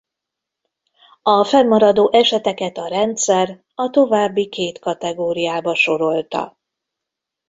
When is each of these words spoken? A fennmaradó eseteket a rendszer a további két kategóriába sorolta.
A 1.21 1.43
fennmaradó 1.43 2.09
eseteket 2.13 2.77
a 2.77 2.87
rendszer 2.87 3.63
a 3.75 3.89
további 3.89 4.49
két 4.49 4.79
kategóriába 4.79 5.75
sorolta. 5.75 6.57